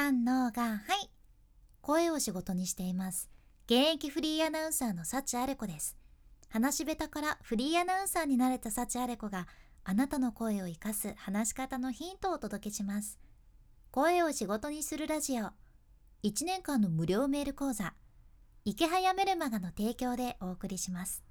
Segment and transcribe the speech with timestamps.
[0.00, 1.10] 三のがはい。
[1.80, 3.28] 声を仕事にしています。
[3.66, 5.96] 現役フリーアナウンサーの幸あれ子です。
[6.48, 9.48] 話し下手からフリーアナウンサーになれた幸あれ子が
[9.82, 13.18] あなたの声を生かす話し方のヒントをお届けします。
[13.90, 15.46] 声を仕事にするラジオ。
[16.22, 17.92] 1年間の無料メール講座。
[18.64, 21.24] 池早メルマガの提供でお送りします。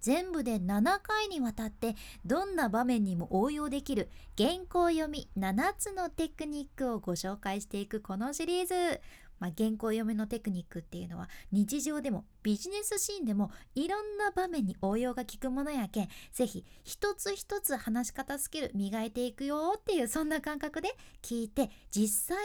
[0.00, 1.94] 全部で7回にわたって
[2.24, 9.00] どんな場面にも応用できる原稿読み7つのテクニックをご紹介していくこのシリーズ。
[9.38, 20.88] まあ、原稿読みのテクニックっていうのは日常でもビジネスシーンでもいろんな場面に応用が効くものやけんぜひ一つ一つ話し方スキル磨いていくよっていうそんな感覚で
[21.22, 22.38] 聞いて実際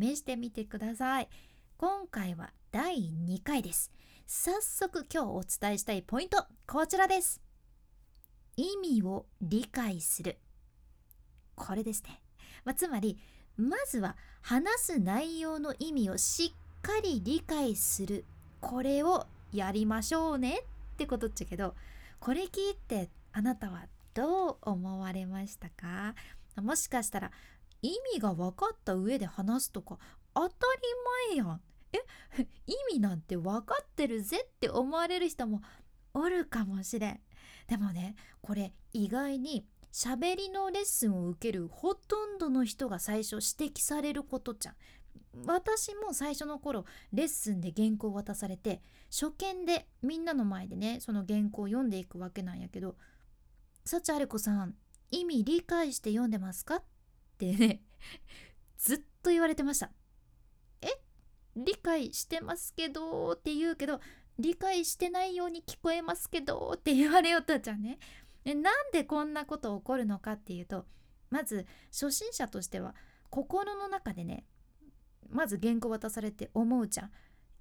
[0.00, 1.28] に試してみてください。
[1.76, 3.92] 今回は第2回です。
[4.28, 7.40] 早速今日お伝えしたいポイントこちらです。
[8.56, 10.38] 意味を理解する。
[11.54, 12.20] これですね、
[12.64, 13.20] まあ、つまり
[13.56, 18.24] まずは話す内容の意味をしっかり理解する。
[18.60, 20.58] これをやりましょうね。
[20.58, 21.76] ってことっちゃけど
[22.18, 26.16] これ聞いてあなたはどう思われましたか？
[26.60, 27.30] もしかしたら
[27.80, 29.98] 意味が分かった上で話すとか
[30.34, 30.54] 当た
[31.28, 31.60] り前やん。
[32.38, 35.62] え 意味なんて分かってるぜって思われる人も
[36.14, 37.20] おるかもしれん
[37.66, 44.76] でもねこれ意外に喋りのレッスンを受けるほとんどの人が最初指摘されることじゃん。
[45.46, 52.96] 私も最初の頃レッスンで原稿を渡されて初見でみんなの前でねその原稿を読んでいくわけなんやけど
[53.84, 54.74] 「幸あれ子さん
[55.10, 56.82] 意味理解して読んでますか?」っ
[57.38, 57.82] てね
[58.78, 59.92] ずっと言われてました。
[61.56, 64.00] 理解してますけどって言うけど
[64.38, 67.98] 理解してないように聞こえますけどって言われよったじゃんね。
[68.44, 70.84] でなんでこんなこと起こるのかっていうと
[71.30, 72.94] まず初心者としては
[73.30, 74.44] 心の中でね
[75.28, 77.10] まず原稿渡されて思うじゃ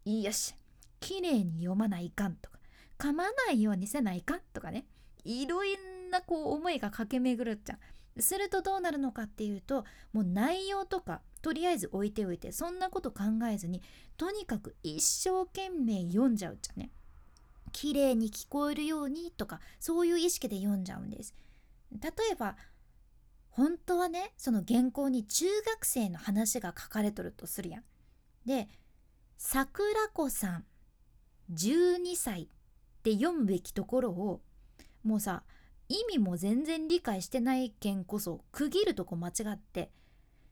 [0.06, 0.54] んよし
[1.00, 2.60] 綺麗に読まないかんとか
[3.00, 4.86] 噛まないようにせないかんとかね
[5.24, 7.80] いろんなこう思いが駆け巡るじゃん
[8.20, 9.84] するとどうなるのかっていうと
[10.14, 13.82] もう内容とかとりあえず置いておいてそんなこと考えずに
[14.18, 16.92] とにかく一生懸命読んじゃうじゃんね。
[17.72, 21.36] 綺麗に聞こえるようにとかそういう意識で読んじゃうんです。
[21.92, 22.56] 例えば
[23.50, 27.84] 本当はねその原稿に中学生の話が書かれとるとするやん。
[28.46, 28.70] で
[29.38, 30.66] 桜子さん
[31.54, 32.48] 12歳っ
[33.04, 34.42] て読むべきところを
[35.04, 35.44] もうさ
[35.90, 39.92] 意味も全然理解してない件こそ区切るとこ間違って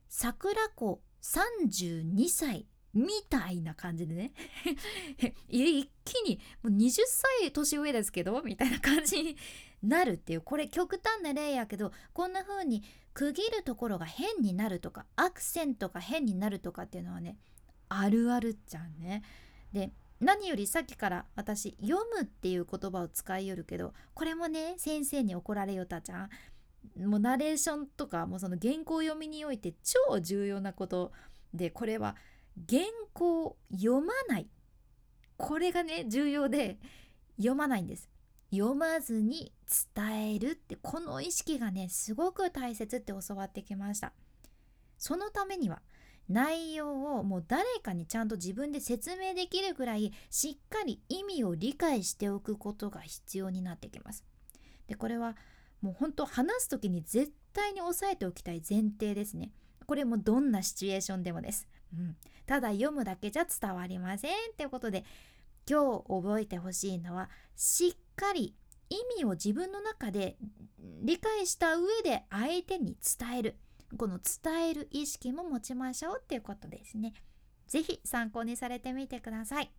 [0.09, 4.33] 桜子32歳みたいな感じでね
[5.49, 6.91] 一気にもう20
[7.41, 9.35] 歳年上ですけどみたいな感じに
[9.81, 12.83] なるっていうこれ極端な例やけどこんな風に
[13.13, 17.37] 区切るところが変になるとかアクセントが変になるとかっていうのはね
[17.89, 19.23] あるあるっちゃんね。
[19.71, 19.91] で
[20.23, 26.29] 何よりさっきから私「読む」っていう言葉を使いよるけどこれもね先生に怒られよたじゃん。
[27.07, 31.11] もうナレーションとかもうその原稿読みにおいて超重要なこと
[31.53, 32.15] でこれは
[32.69, 34.49] 原稿読まない。
[35.37, 36.77] これがね重要で
[37.37, 38.09] 読まないんです。
[38.51, 39.51] 読まずに
[39.95, 44.13] 伝えるってこの意識がねすごく大切って教わってきました。
[44.97, 45.81] そのためには
[46.29, 54.23] 内容をもう誰かにちゃんと自分で説明できるぐらいしっかり意味を理解しておくことが必要になってきます。
[54.87, 55.35] でこれは
[55.81, 59.51] もう本当話す時に絶対に押さえておきたい前提ですね。
[59.85, 61.67] これもどんなシチュエーションでもです。
[61.93, 65.03] うん、ただ読むだけじゃ伝わりませんっていうことで
[65.69, 68.55] 今日覚えてほしいのはしっかり
[68.89, 70.37] 意味を自分の中で
[71.01, 73.55] 理解した上で相手に伝える。
[73.97, 77.13] この伝える意識も持ちましょうっていうことですね。
[77.67, 79.71] 是非参考にされてみてください。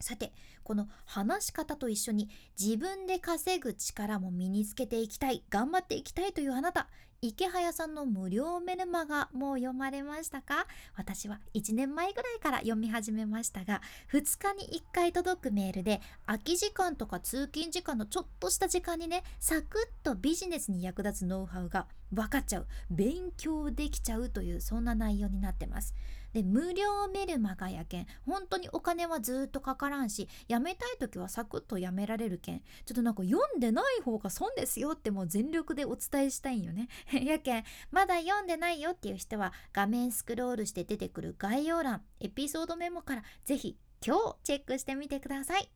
[0.00, 0.32] さて
[0.62, 2.28] この話し方と一緒に
[2.60, 6.88] 自分で稼ぐ力も身につけていきたい頑張っていきたいというあなた
[7.26, 10.68] 池早さんの無料メルマガもう読まれましたか？
[10.96, 25.96] 私は1年前ぐらいから読み始めましたが2日に1回届くメールで空き時間とか通勤時間のちょっとした時間にねサクッとビジネスに役立つノウハウが分かっちゃう勉強できちゃうというそんな内容になってます。
[26.32, 36.88] で無料メルマガやけん本当にお金はずっとかからんしやめたい時はサクッとやめられるけんちょっとなんか読んでない方が損ですよってもう全力でお伝えしたいんよね。
[37.24, 45.70] やけんまだ読んでないよっていう人は画面スクロールして出てくる概要欄エピソードメモから是非今日チェックしてみてください。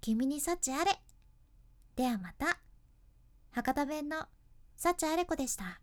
[0.00, 1.00] 君に幸あれ。
[1.96, 2.58] ではまた。
[3.52, 4.26] 博多弁の
[4.76, 5.80] 幸あれ子でした。